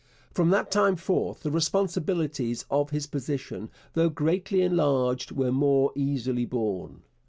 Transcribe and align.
From 0.31 0.49
that 0.49 0.71
time 0.71 0.95
forth 0.95 1.43
the 1.43 1.51
responsibilities 1.51 2.65
of 2.71 2.89
his 2.89 3.05
position, 3.05 3.69
though 3.93 4.09
greatly 4.09 4.63
enlarged, 4.63 5.31
were 5.31 5.51
more 5.51 5.91
easily 5.93 6.43
borne. 6.47 7.03